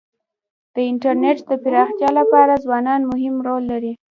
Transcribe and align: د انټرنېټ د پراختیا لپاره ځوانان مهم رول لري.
د 0.73 0.75
انټرنېټ 0.91 1.37
د 1.51 1.51
پراختیا 1.63 2.09
لپاره 2.19 2.61
ځوانان 2.65 3.01
مهم 3.11 3.35
رول 3.47 3.63
لري. 3.71 3.93